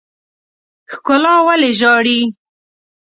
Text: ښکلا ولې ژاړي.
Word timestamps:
ښکلا 0.91 1.35
ولې 1.47 1.71
ژاړي. 1.79 2.19